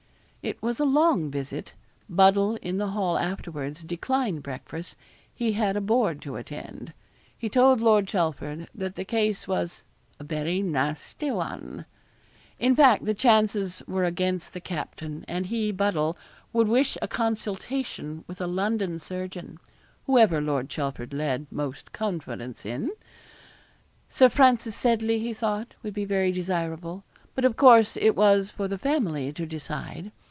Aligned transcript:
It 0.43 0.59
was 0.59 0.79
a 0.79 0.85
long 0.85 1.29
visit. 1.29 1.73
Buddle 2.09 2.55
in 2.63 2.77
the 2.79 2.87
hall 2.87 3.15
afterwards 3.15 3.83
declined 3.83 4.41
breakfast 4.41 4.95
he 5.31 5.51
had 5.53 5.77
a 5.77 5.81
board 5.81 6.19
to 6.23 6.35
attend. 6.35 6.93
He 7.37 7.47
told 7.47 7.79
Lord 7.79 8.07
Chelford 8.07 8.67
that 8.73 8.95
the 8.95 9.05
case 9.05 9.47
was 9.47 9.83
'a 10.19 10.23
very 10.23 10.63
nasty 10.63 11.29
one.' 11.29 11.85
In 12.57 12.75
fact, 12.75 13.05
the 13.05 13.13
chances 13.13 13.83
were 13.87 14.03
against 14.03 14.53
the 14.53 14.59
captain, 14.59 15.23
and 15.27 15.45
he, 15.45 15.71
Buddle, 15.71 16.17
would 16.53 16.67
wish 16.67 16.97
a 17.03 17.07
consultation 17.07 18.23
with 18.25 18.41
a 18.41 18.47
London 18.47 18.97
surgeon 18.97 19.59
whoever 20.07 20.41
Lord 20.41 20.69
Chelford 20.69 21.13
lead 21.13 21.45
most 21.51 21.91
confidence 21.91 22.65
in 22.65 22.89
Sir 24.09 24.27
Francis 24.27 24.75
Seddley, 24.75 25.19
he 25.19 25.35
thought, 25.35 25.75
would 25.83 25.93
be 25.93 26.03
very 26.03 26.31
desirable 26.31 27.03
but, 27.35 27.45
of 27.45 27.55
course, 27.57 27.95
it 27.95 28.15
was 28.15 28.49
for 28.49 28.67
the 28.67 28.79
family 28.79 29.31
to 29.33 29.45
decide. 29.45 30.11